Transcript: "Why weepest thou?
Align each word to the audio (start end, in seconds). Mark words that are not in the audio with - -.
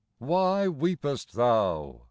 "Why 0.17 0.67
weepest 0.67 1.33
thou? 1.33 1.99